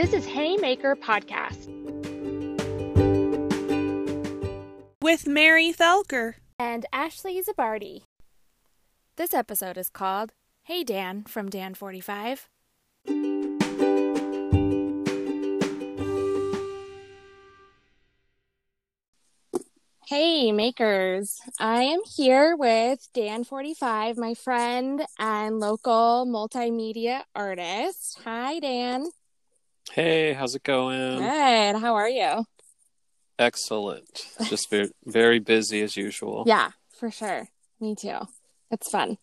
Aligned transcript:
This 0.00 0.14
is 0.14 0.24
Haymaker 0.24 0.96
Podcast 0.96 1.66
with 5.02 5.26
Mary 5.26 5.74
Thelker 5.74 6.36
and 6.58 6.86
Ashley 6.90 7.42
Zabardi. 7.42 8.04
This 9.16 9.34
episode 9.34 9.76
is 9.76 9.90
called 9.90 10.32
Hey 10.62 10.84
Dan 10.84 11.24
from 11.24 11.50
Dan45. 11.50 12.46
Hey 20.06 20.50
makers, 20.50 21.40
I 21.60 21.82
am 21.82 22.00
here 22.16 22.56
with 22.56 23.06
Dan45, 23.14 24.16
my 24.16 24.32
friend 24.32 25.04
and 25.18 25.60
local 25.60 26.24
multimedia 26.26 27.24
artist. 27.34 28.18
Hi, 28.24 28.60
Dan. 28.60 29.04
Hey, 29.92 30.34
how's 30.34 30.54
it 30.54 30.62
going? 30.62 31.18
Good. 31.18 31.76
How 31.80 31.96
are 31.96 32.08
you? 32.08 32.44
Excellent. 33.38 34.24
Just 34.44 34.70
very, 34.70 34.90
very 35.04 35.40
busy 35.40 35.82
as 35.82 35.96
usual. 35.96 36.44
Yeah, 36.46 36.70
for 36.96 37.10
sure. 37.10 37.48
Me 37.80 37.96
too. 37.96 38.18
It's 38.70 38.88
fun. 38.88 39.18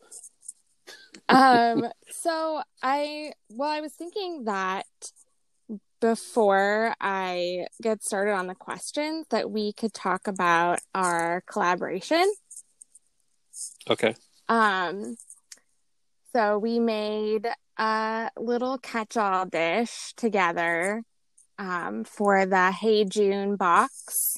um, 1.30 1.88
so 2.22 2.62
I, 2.84 3.32
well, 3.50 3.70
I 3.70 3.80
was 3.80 3.94
thinking 3.94 4.44
that 4.44 4.86
before 6.02 6.94
I 7.00 7.68
get 7.82 8.04
started 8.04 8.34
on 8.34 8.48
the 8.48 8.56
questions 8.56 9.26
that 9.30 9.50
we 9.50 9.72
could 9.72 9.94
talk 9.94 10.28
about 10.28 10.80
our 10.94 11.44
collaboration. 11.50 12.30
Okay. 13.90 14.16
Um 14.50 15.16
so 16.38 16.60
we 16.60 16.80
made 16.80 17.48
a 17.80 18.30
little 18.38 18.78
catch-all 18.78 19.48
dish 19.48 20.14
together 20.16 21.02
um 21.58 22.04
for 22.04 22.46
the 22.46 22.72
Hey 22.72 23.06
June 23.06 23.56
box. 23.56 24.38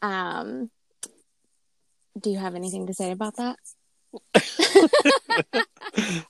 Um 0.00 0.70
do 2.20 2.30
you 2.30 2.38
have 2.38 2.54
anything 2.54 2.86
to 2.86 2.94
say 2.94 3.10
about 3.10 3.34
that? 3.34 3.56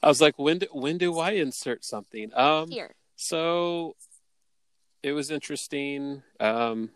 I 0.02 0.08
was 0.08 0.22
like, 0.22 0.38
when 0.38 0.60
do 0.60 0.66
when 0.72 0.96
do 0.96 1.18
I 1.18 1.32
insert 1.32 1.84
something? 1.84 2.32
Um, 2.34 2.70
Here. 2.70 2.94
So 3.16 3.94
it 5.02 5.12
was 5.12 5.30
interesting 5.30 6.22
um, 6.38 6.90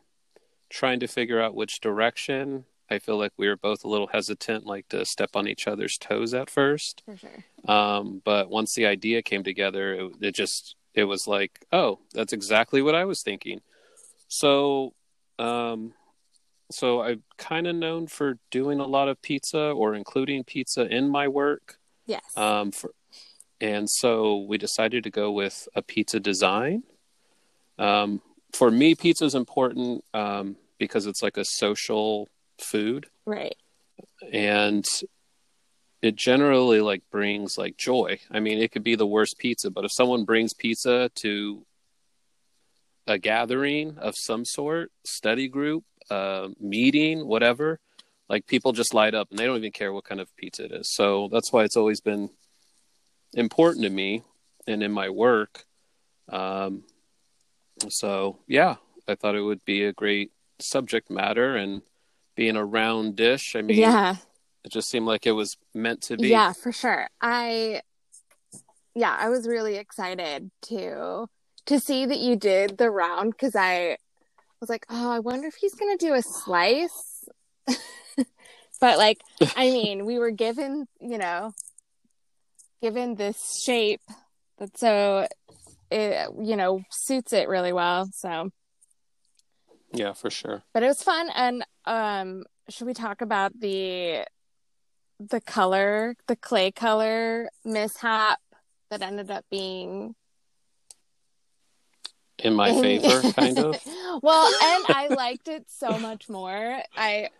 trying 0.71 1.01
to 1.01 1.09
figure 1.09 1.43
out 1.43 1.55
which 1.55 1.81
direction. 1.81 2.65
I 2.91 2.99
feel 2.99 3.19
like 3.19 3.33
we 3.37 3.49
were 3.49 3.57
both 3.57 3.85
a 3.85 3.89
little 3.89 4.09
hesitant, 4.09 4.67
like 4.67 4.89
to 4.89 5.05
step 5.05 5.31
on 5.35 5.49
each 5.49 5.67
other's 5.67 5.97
toes 5.97 6.35
at 6.35 6.51
first. 6.51 7.03
For 7.05 7.17
sure. 7.17 7.45
Um, 7.67 8.21
but 8.25 8.51
once 8.51 8.75
the 8.75 8.87
idea 8.87 9.23
came 9.23 9.43
together, 9.43 9.95
it, 9.95 10.13
it 10.21 10.35
just 10.35 10.77
it 10.95 11.05
was 11.05 11.27
like, 11.27 11.65
oh, 11.73 12.01
that's 12.13 12.33
exactly 12.33 12.83
what 12.83 12.95
I 12.95 13.05
was 13.05 13.23
thinking. 13.23 13.61
So 14.29 14.95
um, 15.39 15.95
so 16.71 17.03
I'm 17.03 17.23
kind 17.39 17.67
of 17.67 17.77
known 17.77 18.07
for 18.07 18.39
doing 18.51 18.81
a 18.81 18.87
lot 18.87 19.09
of 19.09 19.21
pizza 19.23 19.71
or 19.71 19.95
including 19.95 20.45
pizza 20.45 20.87
in 20.87 21.09
my 21.09 21.29
work. 21.29 21.79
Yes. 22.07 22.25
Um, 22.37 22.73
for, 22.73 22.91
and 23.61 23.89
so 23.89 24.39
we 24.49 24.59
decided 24.59 25.05
to 25.05 25.11
go 25.11 25.31
with 25.33 25.69
a 25.75 25.83
pizza 25.83 26.21
design. 26.21 26.83
Um, 27.79 28.21
for 28.53 28.71
me, 28.71 28.95
pizza 28.95 29.25
is 29.25 29.35
important 29.35 30.05
um, 30.13 30.57
because 30.79 31.07
it's 31.07 31.23
like 31.23 31.37
a 31.37 31.45
social 31.45 32.29
food, 32.59 33.07
right? 33.27 33.57
And 34.33 34.85
it 36.03 36.17
generally 36.17 36.81
like 36.81 37.03
brings 37.11 37.57
like 37.57 37.77
joy. 37.77 38.19
I 38.31 38.41
mean, 38.41 38.59
it 38.59 38.73
could 38.73 38.85
be 38.85 38.95
the 38.95 39.07
worst 39.07 39.39
pizza, 39.39 39.71
but 39.71 39.85
if 39.85 39.93
someone 39.93 40.25
brings 40.25 40.53
pizza 40.53 41.11
to 41.17 41.65
a 43.07 43.19
gathering 43.19 43.99
of 43.99 44.15
some 44.17 44.45
sort, 44.45 44.93
study 45.05 45.49
group, 45.49 45.85
uh, 46.11 46.49
meeting, 46.61 47.27
whatever, 47.27 47.81
like 48.29 48.47
people 48.47 48.73
just 48.73 48.95
light 48.95 49.15
up 49.15 49.31
and 49.31 49.39
they 49.39 49.47
don't 49.47 49.57
even 49.57 49.73
care 49.73 49.93
what 49.93 50.05
kind 50.05 50.21
of 50.21 50.35
pizza 50.37 50.65
it 50.65 50.73
is. 50.73 50.95
So 50.95 51.29
that's 51.33 51.53
why 51.53 51.65
it's 51.65 51.77
always 51.77 52.01
been 52.01 52.31
important 53.35 53.85
to 53.85 53.91
me 53.91 54.23
and 54.67 54.83
in 54.83 54.93
my 54.93 55.09
work. 55.09 55.65
Um, 56.29 56.85
so 57.89 58.39
yeah, 58.47 58.77
I 59.09 59.15
thought 59.15 59.37
it 59.37 59.43
would 59.43 59.65
be 59.65 59.85
a 59.85 59.93
great 59.93 60.33
subject 60.59 61.11
matter 61.11 61.57
and 61.57 61.83
being 62.35 62.57
a 62.57 62.65
round 62.65 63.17
dish. 63.17 63.55
I 63.57 63.63
mean, 63.63 63.79
yeah, 63.79 64.17
it 64.65 64.73
just 64.73 64.89
seemed 64.89 65.07
like 65.07 65.27
it 65.27 65.33
was 65.33 65.57
meant 65.75 66.03
to 66.03 66.17
be. 66.17 66.29
Yeah, 66.29 66.53
for 66.53 66.73
sure. 66.73 67.09
I, 67.21 67.83
yeah, 68.95 69.17
I 69.19 69.29
was 69.29 69.47
really 69.47 69.77
excited 69.77 70.51
to 70.69 71.27
to 71.67 71.81
see 71.81 72.07
that 72.07 72.19
you 72.19 72.37
did 72.37 72.77
the 72.77 72.91
round 72.91 73.33
because 73.33 73.57
I 73.57 73.97
was 74.61 74.69
like, 74.69 74.87
oh, 74.89 75.11
I 75.11 75.19
wonder 75.19 75.47
if 75.47 75.55
he's 75.55 75.75
gonna 75.75 75.97
do 75.97 76.15
a 76.15 76.23
slice. 76.23 77.25
but 78.81 78.99
like, 78.99 79.21
I 79.57 79.71
mean, 79.71 80.05
we 80.05 80.19
were 80.19 80.31
given, 80.31 80.87
you 81.01 81.19
know, 81.19 81.53
given 82.83 83.15
this 83.15 83.63
shape 83.65 84.03
that 84.59 84.77
so 84.77 85.27
it 85.91 86.29
you 86.43 86.57
know 86.57 86.83
suits 86.91 87.33
it 87.33 87.49
really 87.49 87.73
well. 87.73 88.09
So 88.13 88.51
yeah, 89.95 90.13
for 90.13 90.31
sure. 90.31 90.63
But 90.73 90.83
it 90.83 90.87
was 90.87 91.03
fun, 91.03 91.31
and 91.35 91.65
um, 91.85 92.45
should 92.69 92.87
we 92.87 92.95
talk 92.95 93.21
about 93.21 93.59
the 93.59 94.27
the 95.21 95.41
color, 95.41 96.17
the 96.27 96.37
clay 96.37 96.71
color 96.71 97.49
mishap 97.65 98.41
that 98.91 99.03
ended 99.03 99.31
up 99.31 99.45
being 99.51 100.15
in 102.39 102.55
my 102.55 102.73
favor, 102.73 103.33
kind 103.33 103.59
of. 103.59 103.81
well, 104.23 104.47
and 104.47 104.85
I 104.89 105.09
liked 105.09 105.49
it 105.49 105.65
so 105.69 105.99
much 105.99 106.29
more. 106.29 106.83
I 106.97 107.31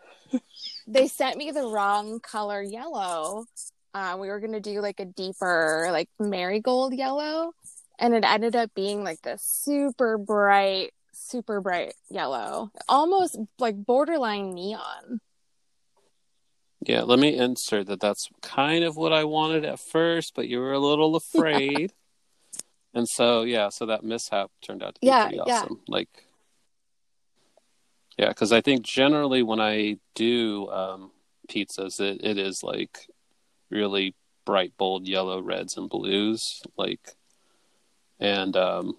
they 0.87 1.09
sent 1.09 1.37
me 1.37 1.51
the 1.51 1.67
wrong 1.67 2.21
color 2.21 2.63
yellow. 2.63 3.45
Uh, 3.93 4.17
we 4.19 4.29
were 4.29 4.41
gonna 4.41 4.61
do 4.61 4.81
like 4.81 5.01
a 5.01 5.05
deeper, 5.05 5.89
like 5.91 6.09
marigold 6.19 6.95
yellow, 6.95 7.53
and 7.99 8.15
it 8.15 8.25
ended 8.25 8.57
up 8.57 8.71
being 8.75 9.05
like 9.05 9.21
this 9.23 9.43
super 9.43 10.19
bright, 10.19 10.93
super 11.25 11.61
bright 11.61 11.95
yellow, 12.11 12.71
almost 12.89 13.39
like 13.59 13.77
borderline 13.77 14.55
neon. 14.55 15.21
Yeah, 16.81 17.03
let 17.03 17.19
me 17.19 17.37
insert 17.37 17.87
that. 17.87 18.01
That's 18.01 18.29
kind 18.43 18.85
of 18.85 18.97
what 18.97 19.13
I 19.13 19.25
wanted 19.25 19.65
at 19.65 19.81
first, 19.81 20.35
but 20.35 20.49
you 20.49 20.61
were 20.61 20.73
a 20.73 20.79
little 20.79 21.17
afraid. 21.17 21.93
And 22.93 23.09
so, 23.09 23.43
yeah, 23.43 23.71
so 23.71 23.87
that 23.87 24.05
mishap 24.05 24.51
turned 24.63 24.83
out 24.83 24.95
to 24.95 25.01
be 25.01 25.09
yeah, 25.09 25.25
pretty 25.25 25.41
awesome. 25.41 25.81
Yeah. 25.89 25.95
Like, 25.95 26.27
yeah, 28.19 28.29
because 28.29 28.53
I 28.53 28.61
think 28.61 28.83
generally 28.83 29.43
when 29.43 29.61
I 29.61 29.99
do 30.15 30.69
um, 30.69 31.11
pizzas, 31.49 32.01
it, 32.01 32.25
it 32.25 32.39
is 32.39 32.63
like 32.63 33.09
really 33.71 34.15
bright, 34.45 34.73
bold 34.77 35.09
yellow, 35.09 35.41
reds, 35.41 35.77
and 35.77 35.89
blues. 35.89 36.63
Like, 36.77 37.17
and 38.21 38.57
um, 38.57 38.97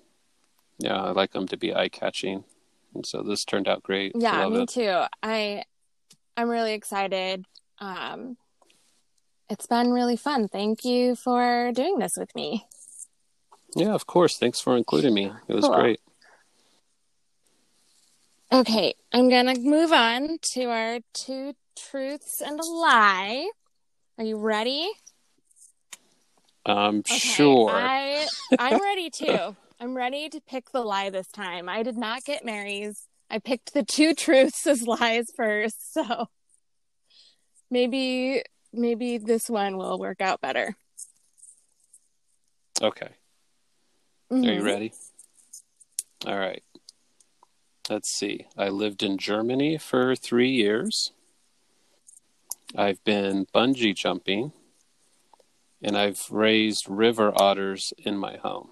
yeah, 0.77 1.01
I 1.01 1.11
like 1.11 1.31
them 1.31 1.47
to 1.47 1.57
be 1.57 1.73
eye 1.73 1.89
catching. 1.89 2.43
And 2.93 3.05
so 3.05 3.21
this 3.21 3.43
turned 3.43 3.67
out 3.67 3.83
great. 3.83 4.13
Yeah, 4.15 4.47
me 4.47 4.63
it. 4.63 4.69
too. 4.69 5.03
I 5.21 5.63
I'm 6.37 6.49
really 6.49 6.73
excited. 6.73 7.45
Um, 7.79 8.37
it's 9.49 9.67
been 9.67 9.91
really 9.91 10.17
fun. 10.17 10.47
Thank 10.47 10.83
you 10.83 11.15
for 11.15 11.71
doing 11.73 11.99
this 11.99 12.13
with 12.17 12.33
me. 12.35 12.65
Yeah, 13.75 13.93
of 13.93 14.07
course. 14.07 14.37
Thanks 14.37 14.59
for 14.59 14.77
including 14.77 15.13
me. 15.13 15.31
It 15.47 15.53
was 15.53 15.65
cool. 15.65 15.75
great. 15.75 15.99
Okay, 18.51 18.93
I'm 19.11 19.29
going 19.29 19.53
to 19.53 19.59
move 19.59 19.91
on 19.91 20.37
to 20.53 20.65
our 20.65 20.99
two 21.13 21.53
truths 21.75 22.41
and 22.41 22.59
a 22.59 22.63
lie. 22.63 23.49
Are 24.17 24.23
you 24.23 24.37
ready? 24.37 24.89
Um, 26.65 26.99
okay, 26.99 27.17
sure. 27.17 27.71
I 27.71 28.27
I'm 28.57 28.81
ready 28.81 29.09
too. 29.09 29.55
I'm 29.85 29.95
ready 29.95 30.29
to 30.29 30.41
pick 30.41 30.71
the 30.71 30.81
lie 30.81 31.11
this 31.11 31.27
time. 31.27 31.69
I 31.69 31.83
did 31.83 31.95
not 31.95 32.23
get 32.23 32.43
Mary's. 32.43 33.05
I 33.29 33.37
picked 33.37 33.71
the 33.71 33.83
two 33.83 34.13
truths 34.15 34.65
as 34.65 34.81
lies 34.81 35.27
first, 35.37 35.93
so 35.93 36.25
maybe 37.69 38.41
maybe 38.73 39.19
this 39.19 39.47
one 39.47 39.77
will 39.77 39.99
work 39.99 40.21
out 40.21 40.41
better. 40.41 40.75
Okay. 42.81 43.09
Mm-hmm. 44.31 44.49
Are 44.49 44.53
you 44.53 44.63
ready? 44.63 44.93
All 46.25 46.39
right. 46.39 46.63
Let's 47.87 48.09
see. 48.09 48.47
I 48.57 48.69
lived 48.69 49.03
in 49.03 49.19
Germany 49.19 49.77
for 49.77 50.15
three 50.15 50.49
years. 50.49 51.11
I've 52.75 53.03
been 53.03 53.45
bungee 53.53 53.95
jumping, 53.95 54.51
and 55.79 55.95
I've 55.95 56.25
raised 56.31 56.89
river 56.89 57.31
otters 57.35 57.93
in 57.99 58.17
my 58.17 58.37
home. 58.37 58.69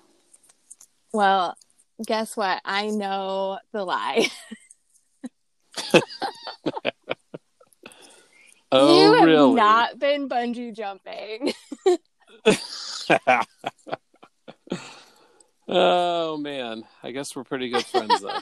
Well, 1.13 1.55
guess 2.05 2.35
what? 2.35 2.61
I 2.65 2.87
know 2.87 3.59
the 3.71 3.85
lie. 3.85 4.27
oh, 8.71 8.99
you 8.99 9.13
have 9.19 9.25
really? 9.25 9.53
not 9.53 9.99
been 9.99 10.27
bungee 10.27 10.75
jumping. 10.75 11.53
Oh 15.67 16.37
man, 16.37 16.83
I 17.01 17.11
guess 17.11 17.35
we're 17.35 17.45
pretty 17.45 17.69
good 17.69 17.85
friends 17.85 18.21
though. 18.21 18.39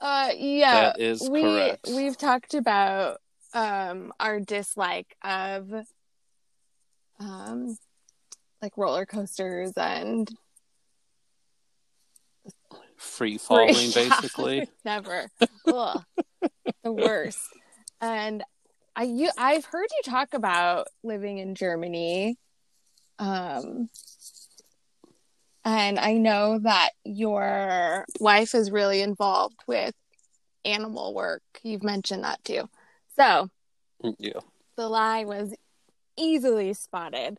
Uh, 0.00 0.30
yeah, 0.36 0.92
That 0.92 1.00
is 1.00 1.28
we 1.28 1.42
correct. 1.42 1.88
we've 1.94 2.16
talked 2.16 2.54
about 2.54 3.20
um 3.52 4.12
our 4.18 4.40
dislike 4.40 5.14
of 5.22 5.70
um 7.20 7.76
like 8.66 8.76
roller 8.76 9.06
coasters 9.06 9.72
and 9.76 10.28
Free 12.96 13.38
falling, 13.38 13.74
free- 13.92 14.08
basically. 14.08 14.68
Never. 14.84 15.28
Ugh, 15.68 16.02
the 16.82 16.90
worst. 16.92 17.38
And 18.00 18.42
I 18.96 19.04
you 19.04 19.30
I've 19.38 19.64
heard 19.66 19.86
you 19.92 20.10
talk 20.10 20.34
about 20.34 20.88
living 21.04 21.38
in 21.38 21.54
Germany. 21.54 22.36
Um 23.20 23.88
and 25.64 25.98
I 25.98 26.14
know 26.14 26.58
that 26.60 26.90
your 27.04 28.04
wife 28.18 28.54
is 28.54 28.70
really 28.72 29.00
involved 29.00 29.60
with 29.68 29.94
animal 30.64 31.14
work. 31.14 31.42
You've 31.62 31.84
mentioned 31.84 32.24
that 32.24 32.42
too. 32.44 32.68
So 33.16 33.48
Yeah. 34.18 34.40
the 34.76 34.88
lie 34.88 35.24
was 35.24 35.54
easily 36.16 36.72
spotted. 36.74 37.38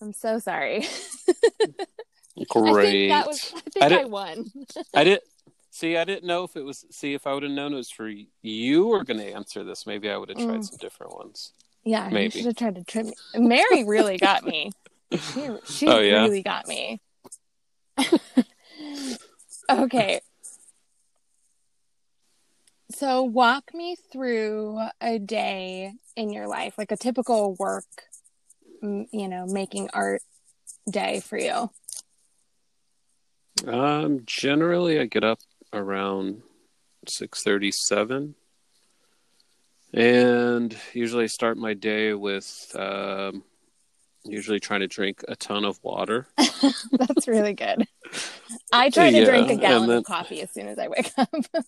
I'm 0.00 0.12
so 0.12 0.38
sorry. 0.38 0.84
I 2.38 2.44
Great. 2.50 3.08
think 3.08 3.10
that 3.10 3.26
was 3.26 3.52
I 3.54 3.60
think 3.70 3.92
I 3.92 4.00
I, 4.02 4.04
won. 4.04 4.50
I 4.94 5.04
didn't 5.04 5.22
see. 5.70 5.96
I 5.96 6.04
didn't 6.04 6.24
know 6.24 6.44
if 6.44 6.54
it 6.56 6.62
was. 6.64 6.84
See, 6.90 7.14
if 7.14 7.26
I 7.26 7.32
would 7.32 7.42
have 7.42 7.52
known 7.52 7.72
it 7.72 7.76
was 7.76 7.90
for 7.90 8.10
you 8.42 8.86
were 8.86 9.04
going 9.04 9.20
to 9.20 9.32
answer 9.32 9.64
this, 9.64 9.86
maybe 9.86 10.10
I 10.10 10.16
would 10.16 10.28
have 10.28 10.38
tried 10.38 10.60
Mm. 10.60 10.64
some 10.68 10.78
different 10.78 11.14
ones. 11.14 11.52
Yeah, 11.84 12.08
Maybe. 12.10 12.24
you 12.24 12.30
should 12.30 12.44
have 12.46 12.56
tried 12.56 12.74
to 12.74 12.84
trip 12.84 13.06
me. 13.06 13.14
Mary 13.36 13.84
really 13.84 14.18
got 14.18 14.44
me. 14.44 14.72
She, 15.12 15.48
she 15.64 15.86
Oh, 15.88 16.00
yeah? 16.00 16.22
really 16.22 16.42
got 16.42 16.66
me. 16.66 17.00
okay. 19.70 20.20
So 22.90 23.22
walk 23.22 23.72
me 23.74 23.96
through 24.12 24.80
a 25.00 25.18
day 25.18 25.92
in 26.16 26.32
your 26.32 26.46
life, 26.48 26.74
like 26.78 26.92
a 26.92 26.96
typical 26.96 27.54
work, 27.54 27.84
you 29.12 29.28
know, 29.28 29.46
making 29.46 29.88
art 29.92 30.22
day 30.90 31.20
for 31.20 31.38
you. 31.38 31.70
Um, 33.66 34.22
generally, 34.26 35.00
I 35.00 35.06
get 35.06 35.24
up 35.24 35.38
around 35.72 36.42
six 37.08 37.42
thirty-seven, 37.42 38.34
and 39.94 40.76
usually 40.92 41.24
I 41.24 41.28
start 41.28 41.56
my 41.56 41.74
day 41.74 42.12
with 42.12 42.74
um, 42.78 43.42
usually 44.24 44.60
trying 44.60 44.80
to 44.80 44.88
drink 44.88 45.24
a 45.26 45.36
ton 45.36 45.64
of 45.64 45.82
water. 45.82 46.26
That's 46.92 47.26
really 47.28 47.54
good. 47.54 47.86
I 48.72 48.90
try 48.90 49.10
to 49.10 49.18
Yeah, 49.18 49.24
drink 49.24 49.50
a 49.50 49.56
gallon 49.56 49.88
then- 49.88 49.98
of 49.98 50.04
coffee 50.04 50.42
as 50.42 50.50
soon 50.52 50.68
as 50.68 50.78
I 50.78 50.88
wake 50.88 51.12
up. 51.16 51.30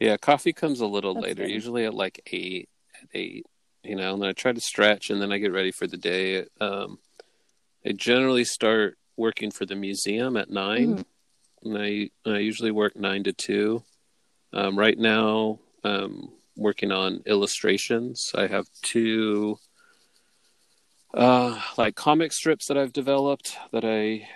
Yeah, 0.00 0.16
coffee 0.16 0.52
comes 0.52 0.80
a 0.80 0.86
little 0.86 1.14
That's 1.14 1.26
later, 1.28 1.42
good. 1.44 1.52
usually 1.52 1.84
at 1.84 1.94
like 1.94 2.20
eight, 2.32 2.68
at 3.00 3.08
eight, 3.14 3.46
you 3.82 3.96
know, 3.96 4.14
and 4.14 4.22
then 4.22 4.28
I 4.28 4.32
try 4.32 4.52
to 4.52 4.60
stretch 4.60 5.10
and 5.10 5.20
then 5.20 5.32
I 5.32 5.38
get 5.38 5.52
ready 5.52 5.72
for 5.72 5.86
the 5.86 5.96
day. 5.96 6.46
Um, 6.60 6.98
I 7.84 7.92
generally 7.92 8.44
start 8.44 8.98
working 9.16 9.50
for 9.50 9.66
the 9.66 9.74
museum 9.74 10.36
at 10.36 10.50
9 10.50 11.04
and 11.64 11.78
I, 11.78 12.10
I 12.28 12.38
usually 12.38 12.70
work 12.70 12.96
nine 12.96 13.24
to 13.24 13.32
two. 13.32 13.82
Um, 14.52 14.78
right 14.78 14.98
now, 14.98 15.60
um, 15.84 16.30
working 16.56 16.92
on 16.92 17.22
illustrations. 17.26 18.32
I 18.34 18.46
have 18.46 18.66
two, 18.82 19.58
uh, 21.14 21.60
like 21.78 21.94
comic 21.94 22.32
strips 22.32 22.66
that 22.66 22.76
I've 22.76 22.92
developed 22.92 23.56
that 23.72 23.84
I 23.84 24.28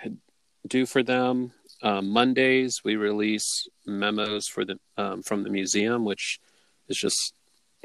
do 0.67 0.85
for 0.85 1.03
them. 1.03 1.51
Um, 1.83 2.09
Mondays 2.09 2.81
we 2.83 2.95
release 2.95 3.67
memos 3.85 4.47
for 4.47 4.65
the 4.65 4.79
um, 4.97 5.21
from 5.21 5.43
the 5.43 5.51
museum, 5.51 6.05
which 6.05 6.39
is 6.87 6.97
just 6.97 7.33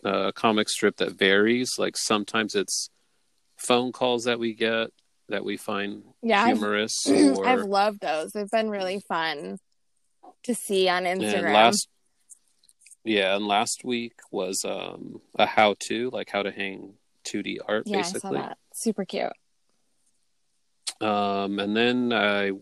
a 0.03 0.33
comic 0.33 0.69
strip 0.69 0.97
that 0.97 1.13
varies. 1.13 1.79
Like 1.79 1.97
sometimes 1.97 2.55
it's 2.55 2.91
phone 3.57 3.93
calls 3.93 4.25
that 4.25 4.39
we 4.39 4.55
get 4.55 4.91
that 5.29 5.45
we 5.45 5.57
find 5.57 6.03
yeah, 6.23 6.43
I've, 6.43 6.59
humorous, 6.59 7.07
I've 7.09 7.63
loved 7.65 8.01
those. 8.01 8.33
They've 8.33 8.51
been 8.51 8.71
really 8.71 9.01
fun 9.01 9.59
to 10.45 10.55
see 10.55 10.89
on 10.89 11.05
Instagram. 11.05 11.45
and 11.45 11.53
last 11.53 11.89
yeah, 13.05 13.35
and 13.35 13.47
last 13.47 13.85
week 13.85 14.15
was 14.31 14.65
um, 14.65 15.21
a 15.37 15.47
how 15.47 15.75
to 15.81 16.11
like 16.11 16.31
how 16.31 16.43
to 16.43 16.53
hang 16.53 16.95
2D 17.25 17.59
art 17.67 17.85
yeah, 17.87 17.99
I 17.99 18.01
basically. 18.03 18.21
saw 18.21 18.31
that. 18.31 18.59
Super 18.73 19.05
cute. 19.05 19.33
Um, 21.01 21.59
and 21.59 21.77
then 21.77 22.13
I 22.13 22.53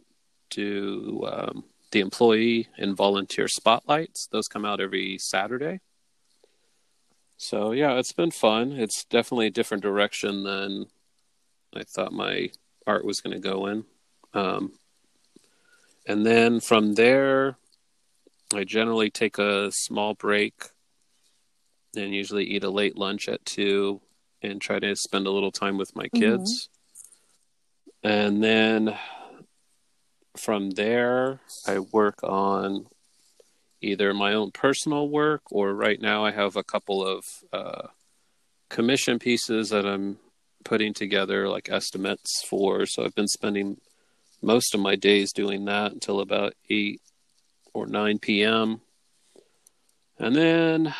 do 0.50 1.26
um, 1.30 1.64
the 1.90 2.00
employee 2.00 2.68
and 2.78 2.96
volunteer 2.96 3.48
spotlights. 3.48 4.28
Those 4.32 4.48
come 4.48 4.64
out 4.64 4.80
every 4.80 5.18
Saturday. 5.18 5.80
So 7.42 7.72
yeah, 7.72 7.94
it's 7.94 8.12
been 8.12 8.32
fun. 8.32 8.72
It's 8.72 9.06
definitely 9.06 9.46
a 9.46 9.50
different 9.50 9.82
direction 9.82 10.42
than 10.42 10.88
I 11.74 11.84
thought 11.84 12.12
my 12.12 12.50
art 12.86 13.02
was 13.02 13.22
going 13.22 13.32
to 13.32 13.40
go 13.40 13.64
in. 13.66 13.84
Um, 14.34 14.72
and 16.06 16.26
then 16.26 16.60
from 16.60 16.96
there, 16.96 17.56
I 18.54 18.64
generally 18.64 19.08
take 19.08 19.38
a 19.38 19.70
small 19.72 20.12
break 20.12 20.64
and 21.96 22.14
usually 22.14 22.44
eat 22.44 22.62
a 22.62 22.68
late 22.68 22.98
lunch 22.98 23.26
at 23.26 23.46
two 23.46 24.02
and 24.42 24.60
try 24.60 24.78
to 24.78 24.94
spend 24.94 25.26
a 25.26 25.30
little 25.30 25.50
time 25.50 25.78
with 25.78 25.96
my 25.96 26.08
kids. 26.08 26.68
And 28.02 28.44
then 28.44 28.98
from 30.36 30.72
there, 30.72 31.40
I 31.66 31.78
work 31.78 32.22
on 32.22 32.86
either 33.80 34.12
my 34.14 34.34
own 34.34 34.50
personal 34.50 35.08
work 35.08 35.42
or 35.50 35.74
right 35.74 36.00
now 36.00 36.24
I 36.24 36.32
have 36.32 36.56
a 36.56 36.64
couple 36.64 37.06
of 37.06 37.24
uh, 37.52 37.88
commission 38.68 39.18
pieces 39.18 39.70
that 39.70 39.86
I'm 39.86 40.18
putting 40.64 40.92
together, 40.92 41.48
like 41.48 41.70
estimates 41.70 42.42
for. 42.44 42.86
So 42.86 43.04
I've 43.04 43.14
been 43.14 43.28
spending 43.28 43.78
most 44.42 44.74
of 44.74 44.80
my 44.80 44.96
days 44.96 45.32
doing 45.32 45.64
that 45.66 45.92
until 45.92 46.20
about 46.20 46.54
8 46.68 47.00
or 47.72 47.86
9 47.86 48.18
p.m. 48.18 48.80
And 50.18 50.34
then 50.34 50.94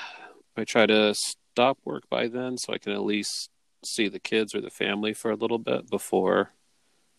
I 0.56 0.64
try 0.64 0.86
to 0.86 1.14
stop 1.14 1.78
work 1.84 2.04
by 2.08 2.28
then 2.28 2.58
so 2.58 2.72
I 2.72 2.78
can 2.78 2.92
at 2.92 3.02
least 3.02 3.50
see 3.84 4.08
the 4.08 4.20
kids 4.20 4.54
or 4.54 4.60
the 4.60 4.70
family 4.70 5.12
for 5.12 5.30
a 5.30 5.36
little 5.36 5.58
bit 5.58 5.90
before 5.90 6.52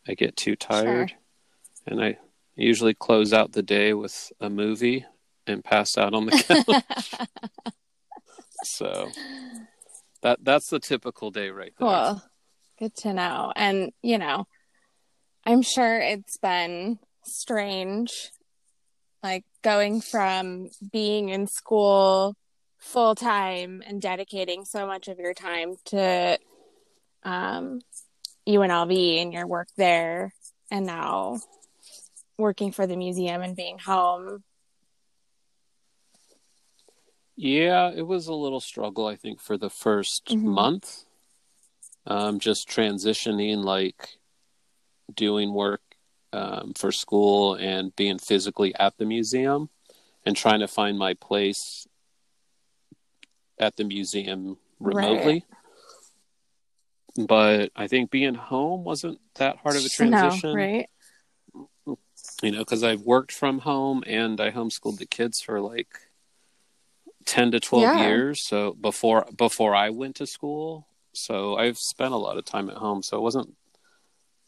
I 0.08 0.13
get 0.13 0.36
too 0.36 0.56
tired. 0.56 1.10
Sure. 1.10 1.18
And 1.88 2.03
I 2.03 2.18
usually 2.56 2.94
close 2.94 3.34
out 3.34 3.53
the 3.53 3.63
day 3.63 3.94
with 3.94 4.32
a 4.39 4.50
movie 4.50 5.06
and 5.48 5.63
pass 5.63 5.98
out 5.98 6.13
on 6.13 6.25
the 6.25 6.31
couch. 6.91 7.27
so 8.63 9.10
that 10.21 10.39
that's 10.43 10.69
the 10.69 10.79
typical 10.79 11.31
day 11.31 11.50
right 11.50 11.74
there. 11.79 11.88
Cool. 11.88 12.21
Good 12.79 12.95
to 12.98 13.13
know. 13.13 13.53
And, 13.55 13.91
you 14.01 14.17
know, 14.17 14.48
I'm 15.45 15.62
sure 15.62 16.00
it's 16.00 16.38
been 16.38 17.00
strange, 17.24 18.31
like 19.24 19.45
going 19.63 20.01
from 20.01 20.69
being 20.91 21.29
in 21.29 21.48
school 21.48 22.36
full 22.79 23.13
time 23.13 23.83
and 23.86 24.01
dedicating 24.01 24.65
so 24.65 24.88
much 24.88 25.07
of 25.07 25.19
your 25.19 25.33
time 25.33 25.75
to 25.86 26.39
um, 27.24 27.81
UNLV 28.48 29.21
and 29.21 29.33
your 29.33 29.45
work 29.45 29.67
there, 29.77 30.33
and 30.71 30.86
now 30.86 31.39
working 32.38 32.71
for 32.71 32.88
the 32.88 32.95
museum 32.95 33.41
and 33.41 33.55
being 33.55 33.77
home. 33.77 34.43
Yeah, 37.36 37.92
it 37.96 38.04
was 38.06 38.28
a 38.28 38.34
little 38.34 38.60
struggle, 38.60 39.08
I 39.08 39.16
think, 39.16 39.40
for 39.42 39.58
the 39.58 39.70
1st 39.70 40.26
Mhm. 40.28 40.44
month. 40.44 41.06
Um, 42.06 42.40
just 42.40 42.68
transitioning, 42.68 43.64
like 43.64 44.18
doing 45.14 45.54
work 45.54 45.82
um, 46.34 46.74
for 46.74 46.92
school 46.92 47.56
and 47.56 47.96
being 47.96 48.18
physically 48.18 48.74
at 48.76 48.98
the 48.98 49.06
museum 49.06 49.70
and 50.26 50.36
trying 50.36 50.62
to 50.62 50.68
find 50.68 50.98
my 50.98 51.14
place 51.16 51.88
at 53.60 53.76
the 53.76 53.84
museum 53.84 54.58
remotely. 54.80 55.46
But 57.18 57.72
I 57.76 57.88
think 57.88 58.10
being 58.10 58.36
home 58.36 58.84
wasn't 58.84 59.20
that 59.36 59.58
hard 59.58 59.76
of 59.76 59.86
a 59.86 59.90
transition 59.90 60.54
No, 60.54 60.58
right? 60.58 60.90
you 62.42 62.52
know, 62.52 62.60
because 62.60 62.84
I've 62.84 63.02
worked 63.02 63.32
from 63.34 63.60
home 63.60 64.04
and 64.08 64.40
I 64.40 64.52
homeschooled 64.52 64.98
the 64.98 65.06
kids 65.06 65.42
for 65.42 65.60
like 65.60 66.00
ten 67.25 67.51
to 67.51 67.60
twelve 67.60 67.84
Yeah. 67.84 68.08
years. 68.08 68.46
So 68.46 68.74
before 68.74 69.25
before 69.36 69.75
I 69.75 69.90
went 69.90 70.16
to 70.18 70.28
school, 70.28 70.88
so 71.13 71.56
I've 71.58 71.78
spent 71.78 72.13
a 72.13 72.18
lot 72.18 72.38
of 72.38 72.46
time 72.46 72.70
at 72.70 72.78
home. 72.78 73.04
So 73.04 73.18
it 73.18 73.22
wasn't 73.22 73.56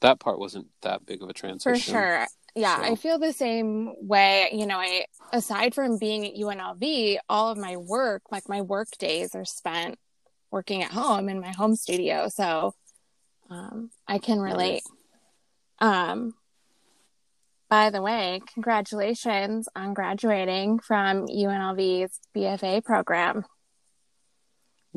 that 0.01 0.19
part 0.19 0.39
wasn't 0.39 0.67
that 0.81 1.05
big 1.05 1.23
of 1.23 1.29
a 1.29 1.33
transition. 1.33 1.73
For 1.75 1.79
sure. 1.79 2.27
Yeah, 2.55 2.75
So- 2.77 2.83
I 2.91 2.95
feel 2.95 3.17
the 3.19 3.33
same 3.33 3.93
way. 4.07 4.49
You 4.51 4.65
know, 4.67 4.77
I 4.77 5.05
aside 5.31 5.73
from 5.73 5.97
being 5.97 6.25
at 6.27 6.35
UNLV, 6.35 7.17
all 7.29 7.49
of 7.51 7.57
my 7.57 7.77
work, 7.77 8.23
like 8.31 8.47
my 8.49 8.61
work 8.61 8.89
days 8.99 9.33
are 9.33 9.45
spent 9.45 9.97
working 10.51 10.83
at 10.83 10.91
home 10.91 11.29
in 11.29 11.39
my 11.39 11.51
home 11.51 11.75
studio. 11.75 12.27
So 12.29 12.75
um, 13.49 13.89
I 14.07 14.19
can 14.19 14.39
relate. 14.39 14.83
Um, 15.79 16.33
by 17.73 17.89
the 17.89 18.03
way, 18.03 18.39
congratulations 18.53 19.67
on 19.75 19.95
graduating 19.95 20.77
from 20.77 21.25
UNLV's 21.25 22.19
BFA 22.37 22.85
program. 22.85 23.45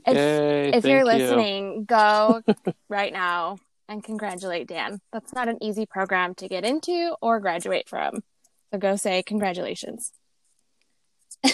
If, 0.06 0.14
Yay, 0.14 0.68
if 0.75 0.85
you're 0.85 1.06
thank 1.06 1.21
you. 1.21 1.26
listening, 1.26 1.85
go 1.87 2.42
right 2.90 3.14
now 3.14 3.56
and 3.88 4.04
congratulate 4.04 4.68
Dan. 4.68 5.00
That's 5.11 5.33
not 5.33 5.49
an 5.49 5.56
easy 5.62 5.87
program 5.87 6.35
to 6.35 6.49
get 6.49 6.66
into 6.66 7.14
or 7.23 7.40
graduate 7.40 7.88
from. 7.88 8.23
So 8.71 8.78
go 8.78 8.97
say 8.97 9.23
congratulations. 9.23 10.12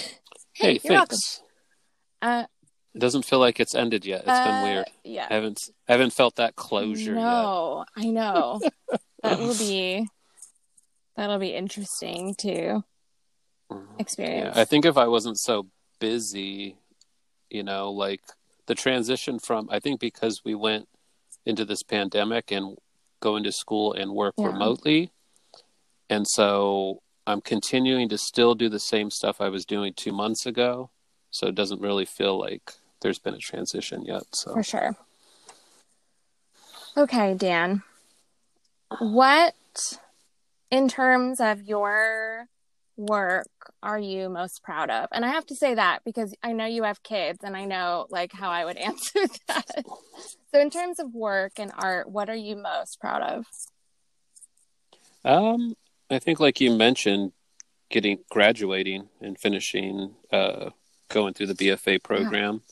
Hey, 0.54 0.80
you're 0.82 0.92
welcome. 0.92 1.18
Uh, 2.20 2.44
It 2.96 2.98
doesn't 2.98 3.24
feel 3.26 3.38
like 3.38 3.60
it's 3.60 3.76
ended 3.76 4.04
yet. 4.04 4.22
It's 4.22 4.28
uh, 4.28 4.44
been 4.44 4.62
weird. 4.64 4.86
Yeah. 5.04 5.28
I 5.30 5.34
haven't 5.34 5.60
I 5.88 5.92
haven't 5.92 6.14
felt 6.14 6.34
that 6.36 6.56
closure 6.56 7.14
no, 7.14 7.84
I 7.96 8.06
know. 8.10 8.60
that 9.22 9.38
will 9.38 9.54
be 9.54 10.08
that'll 11.16 11.38
be 11.38 11.54
interesting 11.54 12.34
to 12.38 12.48
yet. 12.50 12.82
Yeah, 13.70 13.78
experience. 13.98 14.56
I 14.56 14.64
think 14.64 14.84
if 14.84 14.96
I 14.96 15.06
wasn't 15.08 15.38
so 15.38 15.66
busy, 15.98 16.76
you 17.50 17.62
know, 17.62 17.90
like 17.90 18.20
the 18.66 18.74
transition 18.74 19.38
from 19.38 19.68
I 19.70 19.80
think 19.80 20.00
because 20.00 20.42
we 20.44 20.54
went 20.54 20.88
into 21.46 21.64
this 21.64 21.82
pandemic 21.82 22.50
and 22.52 22.76
going 23.20 23.44
to 23.44 23.52
school 23.52 23.92
and 23.92 24.12
work 24.12 24.34
Yeah. 24.36 24.46
remotely, 24.46 25.10
and 26.10 26.26
so 26.28 27.02
I'm 27.26 27.40
continuing 27.40 28.08
to 28.10 28.18
still 28.18 28.54
do 28.54 28.68
the 28.68 28.80
same 28.80 29.10
stuff 29.10 29.40
I 29.40 29.48
was 29.48 29.64
doing 29.64 29.94
two 29.94 30.12
months 30.12 30.44
ago. 30.46 30.90
So 31.30 31.46
it 31.46 31.54
doesn't 31.54 31.80
really 31.80 32.04
feel 32.04 32.38
like 32.38 32.72
there's 33.00 33.18
been 33.18 33.34
a 33.34 33.38
transition 33.38 34.04
yet. 34.04 34.24
So 34.34 34.52
For 34.52 34.62
sure. 34.62 34.96
Okay, 36.96 37.32
Dan. 37.34 37.82
What, 38.98 39.54
in 40.72 40.88
terms 40.88 41.38
of 41.38 41.62
your 41.62 42.46
work, 42.96 43.48
are 43.82 43.98
you 43.98 44.30
most 44.30 44.62
proud 44.62 44.90
of? 44.90 45.08
And 45.12 45.24
I 45.24 45.28
have 45.28 45.46
to 45.46 45.54
say 45.54 45.74
that 45.74 46.00
because 46.04 46.34
I 46.42 46.52
know 46.52 46.64
you 46.64 46.82
have 46.84 47.02
kids 47.02 47.40
and 47.44 47.54
I 47.54 47.66
know 47.66 48.06
like 48.08 48.32
how 48.32 48.50
I 48.50 48.64
would 48.64 48.76
answer 48.88 49.20
that. 49.46 49.84
So, 50.52 50.60
in 50.60 50.70
terms 50.70 50.98
of 50.98 51.14
work 51.14 51.52
and 51.58 51.70
art, 51.78 52.10
what 52.10 52.28
are 52.28 52.34
you 52.34 52.56
most 52.56 52.98
proud 53.00 53.22
of? 53.22 53.44
Um, 55.24 55.76
I 56.10 56.18
think, 56.18 56.40
like 56.40 56.60
you 56.60 56.74
mentioned, 56.74 57.32
getting 57.90 58.18
graduating 58.30 59.08
and 59.20 59.38
finishing, 59.38 60.14
uh, 60.32 60.70
going 61.08 61.34
through 61.34 61.48
the 61.48 61.54
BFA 61.54 62.02
program. 62.02 62.62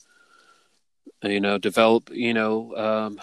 You 1.23 1.39
know, 1.39 1.59
develop. 1.59 2.09
You 2.11 2.33
know, 2.33 2.75
um, 2.75 3.21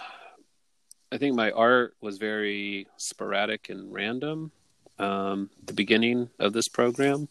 I 1.11 1.17
think 1.17 1.35
my 1.35 1.51
art 1.51 1.95
was 1.99 2.17
very 2.17 2.87
sporadic 2.95 3.67
and 3.67 3.93
random. 3.93 4.53
Um, 4.99 5.49
the 5.65 5.73
beginning 5.73 6.29
of 6.39 6.53
this 6.53 6.67
program, 6.67 7.29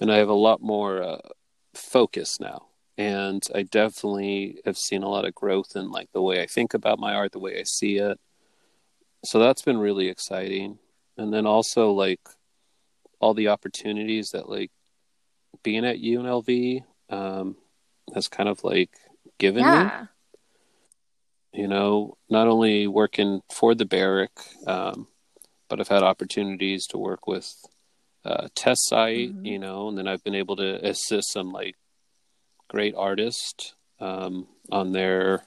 and 0.00 0.10
I 0.12 0.16
have 0.16 0.28
a 0.28 0.34
lot 0.34 0.60
more 0.60 1.02
uh, 1.02 1.18
focus 1.74 2.40
now. 2.40 2.66
And 2.98 3.42
I 3.54 3.62
definitely 3.62 4.58
have 4.66 4.76
seen 4.76 5.02
a 5.02 5.08
lot 5.08 5.24
of 5.24 5.34
growth 5.34 5.74
in 5.74 5.90
like 5.90 6.10
the 6.12 6.20
way 6.20 6.42
I 6.42 6.46
think 6.46 6.74
about 6.74 6.98
my 6.98 7.14
art, 7.14 7.32
the 7.32 7.38
way 7.38 7.58
I 7.58 7.62
see 7.62 7.96
it. 7.96 8.18
So 9.24 9.38
that's 9.38 9.62
been 9.62 9.78
really 9.78 10.08
exciting 10.08 10.78
and 11.16 11.32
then 11.32 11.46
also 11.46 11.92
like 11.92 12.20
all 13.20 13.34
the 13.34 13.48
opportunities 13.48 14.30
that 14.30 14.48
like 14.48 14.70
being 15.62 15.84
at 15.84 15.96
UNLV 15.98 16.82
um, 17.10 17.56
has 18.14 18.28
kind 18.28 18.48
of 18.48 18.64
like 18.64 18.90
given 19.38 19.64
Yeah. 19.64 20.06
me. 21.52 21.60
You 21.62 21.68
know, 21.68 22.16
not 22.30 22.48
only 22.48 22.86
working 22.86 23.42
for 23.52 23.74
the 23.74 23.84
Barrick, 23.84 24.30
um, 24.66 25.08
but 25.70 25.80
I've 25.80 25.88
had 25.88 26.02
opportunities 26.02 26.86
to 26.88 26.98
work 26.98 27.26
with 27.26 27.54
uh, 28.24 28.48
test 28.54 28.86
site. 28.86 29.32
Mhm. 29.34 29.46
You 29.46 29.58
know, 29.58 29.88
and 29.88 29.96
then 29.96 30.06
I've 30.06 30.22
been 30.22 30.34
able 30.34 30.56
to 30.56 30.86
assist 30.86 31.32
some 31.32 31.50
like 31.52 31.76
great 32.68 32.94
artists 32.94 33.74
um, 33.98 34.48
on 34.70 34.92
their 34.92 35.44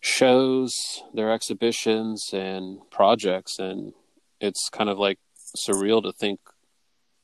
shows, 0.00 0.72
their 1.14 1.30
exhibitions, 1.30 2.30
and 2.32 2.78
projects, 2.90 3.60
and 3.60 3.92
it's 4.40 4.68
kind 4.70 4.90
of 4.90 4.98
like 4.98 5.18
surreal 5.56 6.02
to 6.02 6.12
think 6.12 6.40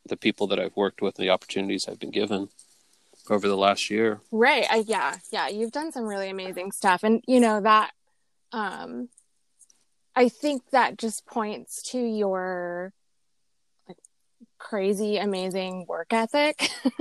the 0.07 0.17
people 0.17 0.47
that 0.47 0.59
I've 0.61 0.77
worked 0.77 1.03
with 1.03 1.19
and 1.19 1.27
the 1.27 1.31
opportunities 1.31 1.87
I've 1.89 1.99
been 1.99 2.11
given 2.11 2.49
over 3.29 3.49
the 3.49 3.57
last 3.57 3.91
year. 3.91 4.21
Right. 4.33 4.67
I, 4.71 4.85
yeah. 4.87 5.17
Yeah. 5.31 5.49
You've 5.49 5.73
done 5.73 5.93
some 5.93 6.05
really 6.05 6.31
amazing 6.31 6.73
stuff. 6.73 7.03
And, 7.03 7.23
you 7.27 7.39
know, 7.39 7.61
that, 7.61 7.93
um, 8.53 9.09
I 10.14 10.29
think 10.29 10.62
that 10.73 10.99
just 10.99 11.26
points 11.26 11.83
to 11.90 11.99
your 11.99 12.93
like 13.88 13.99
crazy, 14.59 15.17
amazing 15.17 15.87
work 15.88 16.12
ethic. 16.12 16.71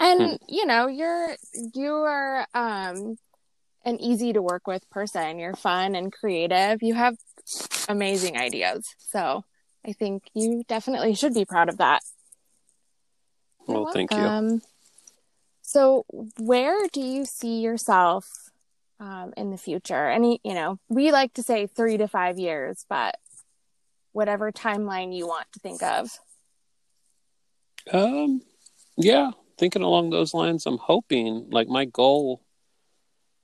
and, 0.00 0.32
Hmm. 0.32 0.36
you 0.48 0.66
know, 0.66 0.86
you're, 0.86 1.36
you 1.74 1.92
are, 1.92 2.46
um, 2.54 3.16
an 3.84 4.00
easy 4.00 4.32
to 4.32 4.40
work 4.40 4.66
with 4.66 4.88
person. 4.90 5.38
You're 5.38 5.54
fun 5.56 5.94
and 5.94 6.12
creative. 6.12 6.82
You 6.82 6.94
have 6.94 7.16
amazing 7.88 8.36
ideas. 8.36 8.86
So 8.98 9.44
I 9.84 9.92
think 9.92 10.24
you 10.34 10.62
definitely 10.68 11.14
should 11.14 11.34
be 11.34 11.44
proud 11.44 11.68
of 11.68 11.78
that. 11.78 12.02
Well, 13.66 13.88
thank 13.92 14.12
you. 14.12 14.60
So, 15.62 16.04
where 16.38 16.86
do 16.92 17.00
you 17.00 17.24
see 17.24 17.60
yourself 17.60 18.51
um, 19.02 19.34
in 19.36 19.50
the 19.50 19.58
future? 19.58 20.08
Any, 20.08 20.40
you 20.44 20.54
know, 20.54 20.78
we 20.88 21.10
like 21.10 21.34
to 21.34 21.42
say 21.42 21.66
three 21.66 21.96
to 21.96 22.06
five 22.06 22.38
years, 22.38 22.86
but 22.88 23.16
whatever 24.12 24.52
timeline 24.52 25.14
you 25.14 25.26
want 25.26 25.46
to 25.52 25.60
think 25.60 25.82
of. 25.82 26.10
Um, 27.92 28.42
yeah, 28.96 29.32
thinking 29.58 29.82
along 29.82 30.10
those 30.10 30.32
lines, 30.32 30.66
I'm 30.66 30.78
hoping 30.78 31.48
like 31.50 31.68
my 31.68 31.84
goal 31.84 32.42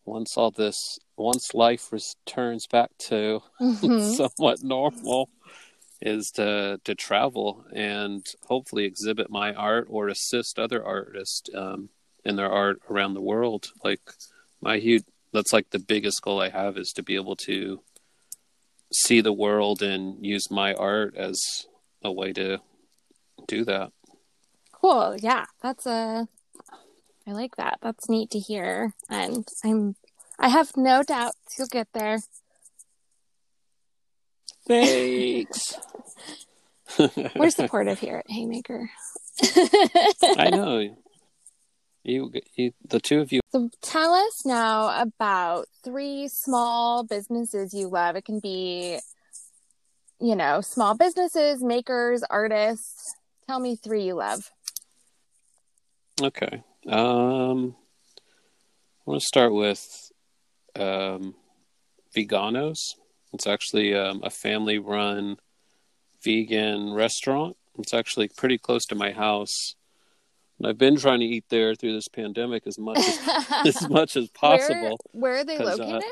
once 0.05 0.37
all 0.37 0.53
this, 0.53 0.99
once 1.17 1.53
life 1.55 1.93
returns 1.93 2.67
back 2.67 2.91
to 2.99 3.43
Mhm. 3.61 4.01
somewhat 4.17 4.63
normal, 4.63 5.29
is 6.01 6.31
to 6.31 6.81
to 6.85 6.95
travel 6.95 7.65
and 7.75 8.25
hopefully 8.47 8.85
exhibit 8.85 9.29
my 9.29 9.53
art 9.53 9.89
or 9.91 10.07
assist 10.07 10.57
other 10.57 10.85
artists 10.85 11.51
um, 11.53 11.89
in 12.25 12.37
their 12.37 12.51
art 12.51 12.81
around 12.89 13.15
the 13.15 13.21
world. 13.21 13.73
Like 13.83 14.01
my 14.61 14.79
huge, 14.79 15.05
that's 15.33 15.53
like 15.53 15.71
the 15.71 15.79
biggest 15.79 16.23
goal 16.23 16.41
I 16.41 16.51
have 16.51 16.77
is 16.77 16.93
to 16.93 17.03
be 17.03 17.15
able 17.15 17.37
to 17.37 17.81
see 18.93 19.21
the 19.21 19.33
world 19.33 19.83
and 19.83 20.25
use 20.25 20.51
my 20.51 20.75
art 20.75 21.17
as 21.17 21.67
a 22.03 22.13
way 22.13 22.33
to 22.33 22.59
do 23.47 23.65
that. 23.65 23.93
Cool. 24.73 25.17
Yeah, 25.19 25.47
that's 25.63 25.87
a. 25.87 26.29
I 27.27 27.33
like 27.33 27.57
that. 27.57 27.79
That's 27.83 28.09
neat 28.09 28.31
to 28.31 28.39
hear, 28.39 28.95
and 29.11 29.47
I'm. 29.65 29.97
I 30.39 30.49
have 30.49 30.77
no 30.77 31.03
doubt 31.03 31.33
you'll 31.59 31.67
get 31.67 31.89
there. 31.93 32.19
Thanks. 34.67 35.75
We're 37.37 37.51
supportive 37.51 37.99
here 37.99 38.19
at 38.19 38.31
Haymaker. 38.31 38.91
I 39.43 40.51
know. 40.51 40.97
You, 42.05 42.33
you, 42.55 42.73
the 42.87 43.01
two 43.01 43.21
of 43.21 43.33
you. 43.33 43.41
So 43.51 43.71
tell 43.83 44.15
us 44.15 44.47
now 44.47 45.01
about 45.01 45.67
three 45.85 46.29
small 46.29 47.05
businesses 47.05 47.75
you 47.75 47.89
love. 47.89 48.17
It 48.17 48.25
can 48.25 48.41
be, 48.41 48.99
you 50.21 50.37
know, 50.37 50.61
small 50.61 50.97
businesses, 50.97 51.63
makers, 51.63 52.23
artists. 52.31 53.15
Tell 53.47 53.61
me 53.61 53.77
three 53.77 54.05
you 54.05 54.15
love. 54.15 54.51
Okay. 56.21 56.63
Um, 56.87 57.77
I 59.07 59.11
want 59.11 59.21
to 59.21 59.27
start 59.27 59.53
with 59.53 60.11
um, 60.77 61.35
Veganos. 62.17 62.95
It's 63.33 63.47
actually 63.47 63.95
um, 63.95 64.21
a 64.23 64.31
family-run 64.31 65.37
vegan 66.23 66.93
restaurant. 66.93 67.57
It's 67.79 67.95
actually 67.95 68.29
pretty 68.29 68.59
close 68.59 68.87
to 68.87 68.95
my 68.95 69.13
house, 69.13 69.75
and 70.59 70.67
I've 70.67 70.79
been 70.79 70.97
trying 70.97 71.21
to 71.21 71.27
eat 71.27 71.45
there 71.51 71.75
through 71.75 71.93
this 71.95 72.09
pandemic 72.09 72.67
as 72.67 72.79
much 72.79 72.99
as, 72.99 73.47
as 73.67 73.89
much 73.89 74.17
as 74.17 74.29
possible. 74.31 74.99
Where, 75.13 75.33
where 75.33 75.37
are 75.41 75.45
they 75.45 75.57
uh, 75.57 75.77
located? 75.77 76.03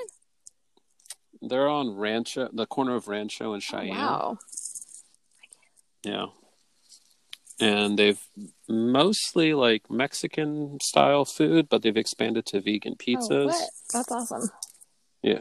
They're 1.42 1.68
on 1.68 1.96
Rancho, 1.96 2.48
the 2.52 2.66
corner 2.66 2.94
of 2.94 3.08
Rancho 3.08 3.52
and 3.52 3.62
Cheyenne. 3.62 3.96
wow. 3.96 4.38
Yeah. 6.04 6.26
And 7.58 7.98
they've 7.98 8.20
mostly 8.68 9.54
like 9.54 9.90
Mexican 9.90 10.78
style 10.82 11.24
food, 11.24 11.68
but 11.68 11.82
they've 11.82 11.96
expanded 11.96 12.46
to 12.46 12.60
vegan 12.60 12.94
Oh, 12.94 12.96
pizzas. 13.04 13.46
what? 13.46 13.70
That's 13.92 14.12
awesome. 14.12 14.50
Yeah. 15.22 15.40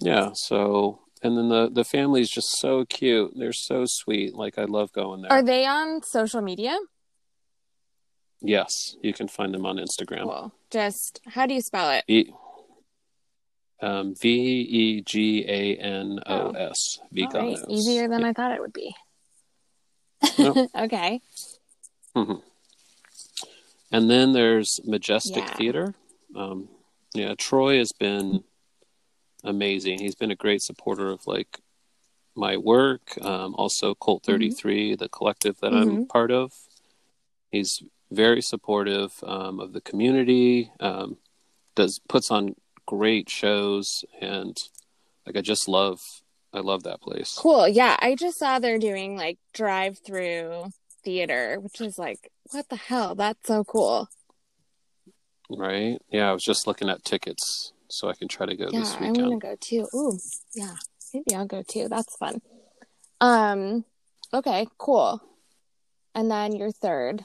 Yeah. 0.00 0.30
So, 0.34 1.00
and 1.22 1.38
then 1.38 1.48
the, 1.48 1.70
the 1.72 1.84
family's 1.84 2.30
just 2.30 2.58
so 2.58 2.84
cute. 2.84 3.32
They're 3.36 3.52
so 3.52 3.84
sweet. 3.86 4.34
Like, 4.34 4.58
I 4.58 4.64
love 4.64 4.92
going 4.92 5.22
there. 5.22 5.30
Are 5.32 5.42
they 5.42 5.64
on 5.64 6.02
social 6.02 6.42
media? 6.42 6.76
Yes. 8.42 8.96
You 9.02 9.12
can 9.12 9.28
find 9.28 9.54
them 9.54 9.64
on 9.66 9.76
Instagram. 9.76 10.24
Cool. 10.24 10.52
Just 10.70 11.20
how 11.28 11.46
do 11.46 11.54
you 11.54 11.60
spell 11.60 11.90
it? 11.90 12.04
E- 12.08 12.32
Um, 13.80 14.14
v 14.14 14.28
E 14.62 15.00
G 15.02 15.44
A 15.48 15.76
N 15.76 16.20
O 16.26 16.50
S. 16.52 16.98
All 17.00 17.08
right, 17.08 17.30
Veganos. 17.32 17.68
easier 17.68 18.08
than 18.08 18.24
I 18.24 18.32
thought 18.32 18.52
it 18.52 18.60
would 18.60 18.72
be. 18.72 18.94
okay. 20.76 21.20
hmm 22.14 22.34
And 23.90 24.08
then 24.10 24.32
there's 24.32 24.78
Majestic 24.84 25.44
Yeah. 25.44 25.54
Theater. 25.54 25.94
Um, 26.36 26.68
yeah, 27.14 27.34
Troy 27.36 27.78
has 27.78 27.92
been 27.92 28.44
amazing. 29.44 29.98
He's 29.98 30.14
been 30.14 30.30
a 30.30 30.36
great 30.36 30.62
supporter 30.62 31.08
of 31.10 31.26
like 31.26 31.58
my 32.36 32.56
work. 32.56 33.02
Um, 33.20 33.54
also, 33.56 33.94
Colt 33.94 34.22
Mm-hmm. 34.22 34.32
33, 34.32 34.94
the 34.96 35.08
collective 35.08 35.58
that 35.60 35.74
I'm 35.74 36.06
part 36.06 36.30
of. 36.30 36.52
He's 37.50 37.82
very 38.12 38.42
supportive 38.42 39.12
um, 39.22 39.60
of 39.60 39.72
the 39.72 39.80
community. 39.80 40.70
Um, 40.80 41.18
does 41.74 42.00
puts 42.08 42.30
on 42.30 42.54
great 42.86 43.30
shows, 43.30 44.04
and 44.20 44.56
like 45.26 45.36
I 45.36 45.40
just 45.40 45.68
love, 45.68 46.00
I 46.52 46.60
love 46.60 46.82
that 46.82 47.00
place. 47.00 47.34
Cool. 47.38 47.66
Yeah, 47.68 47.96
I 48.00 48.14
just 48.14 48.38
saw 48.38 48.58
they're 48.58 48.78
doing 48.78 49.16
like 49.16 49.38
drive-through 49.54 50.66
theater, 51.02 51.58
which 51.60 51.80
is 51.80 51.98
like, 51.98 52.30
what 52.50 52.68
the 52.68 52.76
hell? 52.76 53.14
That's 53.14 53.46
so 53.46 53.64
cool. 53.64 54.08
Right? 55.50 55.98
Yeah, 56.10 56.30
I 56.30 56.32
was 56.32 56.44
just 56.44 56.66
looking 56.66 56.88
at 56.88 57.04
tickets 57.04 57.72
so 57.88 58.08
I 58.08 58.14
can 58.14 58.28
try 58.28 58.46
to 58.46 58.56
go 58.56 58.68
Yeah, 58.70 58.80
this 58.80 58.98
weekend. 58.98 59.18
I 59.18 59.28
want 59.28 59.40
to 59.40 59.46
go 59.46 59.56
too. 59.60 59.88
Ooh, 59.94 60.18
yeah, 60.54 60.74
maybe 61.12 61.34
I'll 61.34 61.46
go 61.46 61.62
too. 61.62 61.88
That's 61.88 62.16
fun. 62.16 62.40
Um, 63.20 63.84
okay, 64.32 64.66
cool. 64.78 65.22
And 66.14 66.30
then 66.30 66.54
your 66.54 66.70
third. 66.70 67.24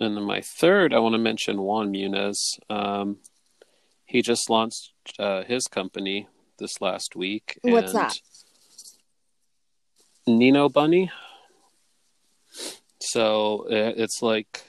And 0.00 0.16
then 0.16 0.24
my 0.24 0.40
third, 0.40 0.94
I 0.94 0.98
want 0.98 1.12
to 1.12 1.18
mention 1.18 1.60
Juan 1.60 1.92
Muniz. 1.92 2.58
Um, 2.70 3.18
he 4.06 4.22
just 4.22 4.48
launched 4.48 4.92
uh, 5.18 5.44
his 5.44 5.66
company 5.66 6.26
this 6.58 6.80
last 6.80 7.14
week. 7.14 7.58
What's 7.62 7.92
that? 7.92 8.14
Nino 10.26 10.68
Bunny. 10.68 11.10
So 13.00 13.66
uh, 13.66 13.92
it's 13.96 14.22
like 14.22 14.62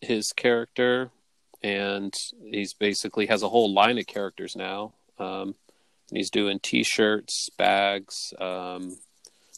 his 0.00 0.32
character, 0.36 1.10
and 1.62 2.14
he's 2.44 2.74
basically 2.74 3.26
has 3.26 3.42
a 3.42 3.48
whole 3.48 3.72
line 3.72 3.98
of 3.98 4.06
characters 4.06 4.54
now. 4.56 4.94
Um, 5.18 5.54
and 6.10 6.18
he's 6.18 6.30
doing 6.30 6.58
T-shirts, 6.60 7.48
bags, 7.56 8.14
um, 8.40 8.96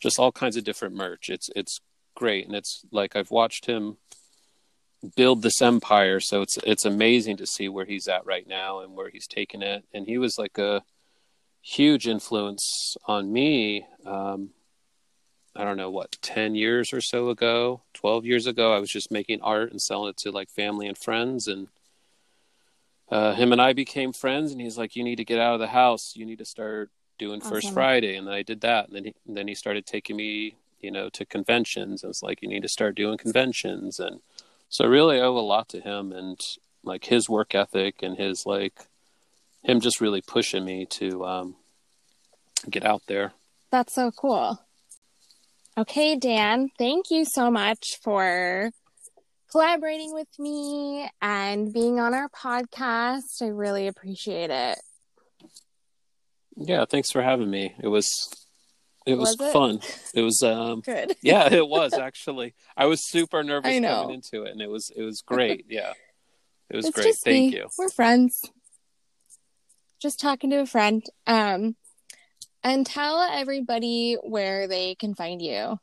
just 0.00 0.18
all 0.18 0.32
kinds 0.32 0.56
of 0.56 0.64
different 0.64 0.94
merch. 0.94 1.28
It's 1.28 1.48
it's 1.56 1.80
great, 2.14 2.46
and 2.46 2.54
it's 2.54 2.82
like 2.90 3.16
I've 3.16 3.30
watched 3.30 3.66
him 3.66 3.96
build 5.16 5.42
this 5.42 5.60
empire. 5.62 6.20
So 6.20 6.42
it's 6.42 6.58
it's 6.58 6.84
amazing 6.84 7.36
to 7.38 7.46
see 7.46 7.68
where 7.68 7.84
he's 7.84 8.08
at 8.08 8.26
right 8.26 8.46
now 8.46 8.80
and 8.80 8.94
where 8.94 9.10
he's 9.10 9.26
taken 9.26 9.62
it. 9.62 9.84
And 9.92 10.06
he 10.06 10.18
was 10.18 10.38
like 10.38 10.58
a 10.58 10.82
huge 11.62 12.06
influence 12.06 12.96
on 13.06 13.32
me. 13.32 13.86
Um, 14.04 14.50
I 15.56 15.64
don't 15.64 15.76
know 15.76 15.90
what, 15.90 16.16
10 16.20 16.54
years 16.56 16.92
or 16.92 17.00
so 17.00 17.28
ago, 17.30 17.82
12 17.94 18.24
years 18.26 18.46
ago, 18.46 18.74
I 18.74 18.80
was 18.80 18.90
just 18.90 19.12
making 19.12 19.40
art 19.40 19.70
and 19.70 19.80
selling 19.80 20.10
it 20.10 20.16
to 20.18 20.32
like 20.32 20.50
family 20.50 20.88
and 20.88 20.98
friends. 20.98 21.46
And 21.46 21.68
uh, 23.08 23.34
him 23.34 23.52
and 23.52 23.62
I 23.62 23.72
became 23.72 24.12
friends. 24.12 24.50
And 24.50 24.60
he's 24.60 24.76
like, 24.76 24.96
You 24.96 25.04
need 25.04 25.16
to 25.16 25.24
get 25.24 25.38
out 25.38 25.54
of 25.54 25.60
the 25.60 25.68
house. 25.68 26.14
You 26.16 26.26
need 26.26 26.38
to 26.38 26.44
start 26.44 26.90
doing 27.18 27.40
First 27.40 27.72
Friday. 27.72 28.16
And 28.16 28.26
then 28.26 28.34
I 28.34 28.42
did 28.42 28.62
that. 28.62 28.88
And 28.88 28.96
then 28.96 29.04
he, 29.04 29.14
and 29.26 29.36
then 29.36 29.46
he 29.46 29.54
started 29.54 29.86
taking 29.86 30.16
me, 30.16 30.56
you 30.80 30.90
know, 30.90 31.08
to 31.10 31.24
conventions. 31.24 32.02
And 32.02 32.10
it's 32.10 32.22
like, 32.22 32.42
You 32.42 32.48
need 32.48 32.62
to 32.62 32.68
start 32.68 32.96
doing 32.96 33.16
conventions. 33.16 34.00
And 34.00 34.20
so 34.74 34.82
I 34.82 34.88
really 34.88 35.20
owe 35.20 35.38
a 35.38 35.38
lot 35.38 35.68
to 35.68 35.80
him 35.80 36.10
and 36.10 36.36
like 36.82 37.04
his 37.04 37.28
work 37.28 37.54
ethic 37.54 38.02
and 38.02 38.18
his 38.18 38.42
like, 38.44 38.88
him 39.62 39.78
just 39.78 40.00
really 40.00 40.20
pushing 40.20 40.64
me 40.64 40.84
to 40.86 41.24
um, 41.24 41.54
get 42.68 42.84
out 42.84 43.02
there. 43.06 43.34
That's 43.70 43.94
so 43.94 44.10
cool. 44.10 44.58
Okay, 45.78 46.16
Dan, 46.16 46.70
thank 46.76 47.12
you 47.12 47.24
so 47.24 47.52
much 47.52 48.00
for 48.02 48.72
collaborating 49.52 50.12
with 50.12 50.26
me 50.40 51.08
and 51.22 51.72
being 51.72 52.00
on 52.00 52.12
our 52.12 52.28
podcast. 52.28 53.42
I 53.42 53.46
really 53.46 53.86
appreciate 53.86 54.50
it. 54.50 54.78
Yeah, 56.56 56.84
thanks 56.84 57.12
for 57.12 57.22
having 57.22 57.48
me. 57.48 57.76
It 57.80 57.86
was 57.86 58.10
it 59.06 59.14
was, 59.16 59.36
Was 59.38 59.48
it? 59.48 59.52
fun. 59.52 59.80
It 60.14 60.22
was 60.22 60.42
um 60.42 60.80
Good. 60.80 61.16
yeah, 61.22 61.52
it 61.52 61.66
was 61.68 61.92
actually. 61.94 62.54
I 62.76 62.86
was 62.86 63.06
super 63.08 63.42
nervous 63.42 63.78
coming 63.80 64.14
into 64.14 64.44
it 64.44 64.52
and 64.52 64.60
it 64.62 64.70
was 64.70 64.90
it 64.96 65.02
was 65.02 65.20
great. 65.22 65.66
Yeah. 65.68 65.92
It 66.70 66.76
was 66.76 66.86
It's 66.86 66.94
great. 66.94 67.14
Thank 67.16 67.52
me. 67.52 67.58
you. 67.58 67.68
We're 67.78 67.90
friends. 67.90 68.50
Just 70.00 70.20
talking 70.20 70.50
to 70.50 70.60
a 70.60 70.66
friend. 70.66 71.04
Um, 71.26 71.76
and 72.62 72.86
tell 72.86 73.20
everybody 73.20 74.16
where 74.22 74.66
they 74.66 74.94
can 74.94 75.14
find 75.14 75.40
you. 75.42 75.78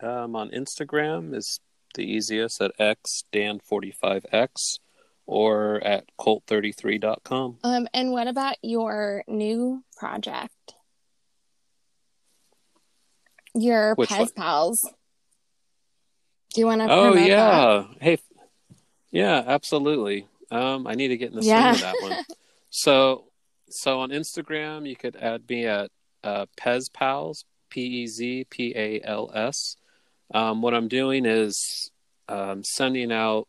Um 0.00 0.36
on 0.36 0.50
Instagram 0.50 1.34
is 1.34 1.60
the 1.94 2.02
easiest 2.02 2.60
at 2.60 2.72
X 2.78 3.24
Dan45X 3.32 4.78
or 5.26 5.82
at 5.84 6.04
Colt33.com. 6.18 7.58
Um, 7.64 7.88
and 7.92 8.12
what 8.12 8.28
about 8.28 8.56
your 8.62 9.24
new 9.26 9.82
project? 9.96 10.52
Your 13.60 13.94
Which 13.94 14.10
Pez 14.10 14.18
one? 14.18 14.28
Pals. 14.36 14.88
Do 16.54 16.60
you 16.60 16.66
want 16.66 16.80
to 16.82 16.88
Oh 16.88 17.12
promote 17.12 17.14
that? 17.16 17.26
yeah. 17.26 17.84
Hey 18.00 18.18
yeah, 19.10 19.42
absolutely. 19.46 20.26
Um 20.50 20.86
I 20.86 20.94
need 20.94 21.08
to 21.08 21.16
get 21.16 21.30
in 21.30 21.36
the 21.36 21.42
Yeah. 21.42 21.72
swing 21.72 21.74
of 21.74 21.80
that 21.80 22.00
one. 22.00 22.18
So 22.70 23.24
so 23.70 24.00
on 24.00 24.10
Instagram 24.10 24.86
you 24.86 24.94
could 24.94 25.16
add 25.16 25.48
me 25.48 25.64
at 25.66 25.90
uh 26.22 26.44
Pez 26.60 26.92
Pals, 26.92 27.44
P 27.70 27.80
E 28.02 28.06
Z 28.06 28.46
P 28.50 28.74
A 28.76 29.00
L 29.02 29.30
S. 29.34 29.76
Um 30.34 30.60
what 30.60 30.74
I'm 30.74 30.88
doing 30.88 31.24
is 31.24 31.90
um 32.28 32.62
sending 32.62 33.10
out 33.10 33.48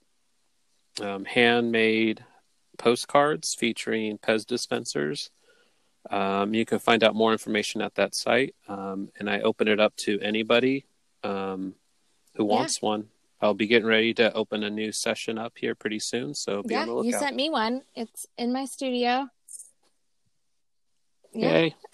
um 1.02 1.26
handmade 1.26 2.24
postcards 2.78 3.56
featuring 3.56 4.18
Pez 4.18 4.46
dispensers. 4.46 5.30
Um, 6.10 6.54
you 6.54 6.66
can 6.66 6.80
find 6.80 7.04
out 7.04 7.16
more 7.16 7.32
information 7.32 7.82
at 7.82 7.96
that 7.96 8.16
site, 8.16 8.56
um, 8.68 9.10
and 9.20 9.30
I 9.30 9.42
open 9.42 9.68
it 9.68 9.80
up 9.80 9.96
to 9.98 10.20
anybody 10.22 10.86
um, 11.24 11.76
who 12.36 12.46
Yeah. 12.46 12.50
wants 12.56 12.82
one. 12.82 13.10
I'll 13.42 13.54
be 13.54 13.68
getting 13.68 13.88
ready 13.88 14.14
to 14.16 14.34
open 14.34 14.64
a 14.64 14.70
new 14.70 14.92
session 14.92 15.38
up 15.38 15.54
here 15.58 15.76
pretty 15.76 16.00
soon, 16.00 16.34
so 16.34 16.64
be 16.64 16.74
Yeah, 16.74 16.82
on 16.82 16.88
the 16.88 17.04
you 17.04 17.12
sent 17.12 17.36
me 17.36 17.50
one. 17.50 17.84
It's 17.96 18.26
in 18.38 18.52
my 18.54 18.66
studio. 18.66 19.30
Yeah. 21.34 21.70
Yay! 21.70 21.76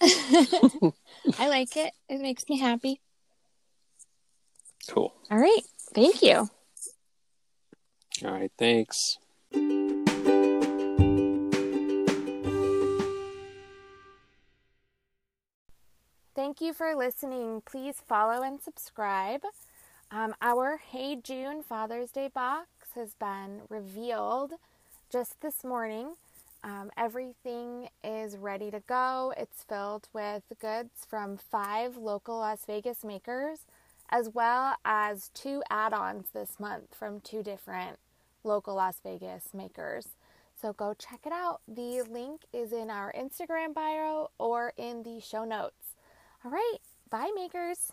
I 1.38 1.48
like 1.48 1.76
it. 1.76 1.92
It 2.08 2.20
makes 2.20 2.48
me 2.48 2.58
happy. 2.58 3.00
Cool. 4.88 5.12
All 5.30 5.38
right. 5.38 5.62
Thank 5.94 6.22
you. 6.22 6.48
All 8.24 8.30
right, 8.32 8.50
thanks. 8.58 9.18
Thank 16.36 16.60
you 16.60 16.74
for 16.74 16.94
listening. 16.94 17.62
Please 17.64 18.02
follow 18.06 18.42
and 18.42 18.60
subscribe. 18.60 19.40
Um, 20.10 20.34
our 20.42 20.76
Hey 20.76 21.16
June 21.16 21.62
Father's 21.62 22.10
Day 22.10 22.28
box 22.28 22.68
has 22.94 23.14
been 23.14 23.62
revealed 23.70 24.52
just 25.10 25.40
this 25.40 25.64
morning. 25.64 26.16
Um, 26.62 26.90
everything 26.94 27.88
is 28.04 28.36
ready 28.36 28.70
to 28.70 28.80
go. 28.86 29.32
It's 29.38 29.62
filled 29.62 30.08
with 30.12 30.42
goods 30.60 31.06
from 31.08 31.38
five 31.38 31.96
local 31.96 32.36
Las 32.36 32.66
Vegas 32.66 33.02
makers, 33.02 33.60
as 34.10 34.28
well 34.28 34.74
as 34.84 35.30
two 35.32 35.62
add 35.70 35.94
ons 35.94 36.26
this 36.34 36.60
month 36.60 36.94
from 36.94 37.20
two 37.20 37.42
different 37.42 37.98
local 38.44 38.74
Las 38.74 39.00
Vegas 39.02 39.54
makers. 39.54 40.08
So 40.60 40.74
go 40.74 40.92
check 40.92 41.20
it 41.24 41.32
out. 41.32 41.62
The 41.66 42.02
link 42.02 42.42
is 42.52 42.74
in 42.74 42.90
our 42.90 43.10
Instagram 43.18 43.72
bio 43.72 44.28
or 44.38 44.74
in 44.76 45.02
the 45.02 45.18
show 45.18 45.46
notes. 45.46 45.85
All 46.46 46.52
right, 46.52 46.78
bye, 47.10 47.32
makers. 47.34 47.90